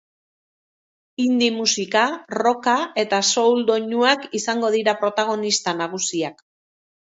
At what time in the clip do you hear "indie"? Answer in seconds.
1.25-1.49